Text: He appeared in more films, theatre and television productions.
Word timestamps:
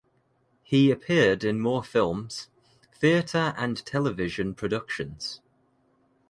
He 0.63 0.89
appeared 0.89 1.43
in 1.43 1.59
more 1.59 1.83
films, 1.83 2.47
theatre 2.91 3.53
and 3.55 3.85
television 3.85 4.55
productions. 4.55 5.41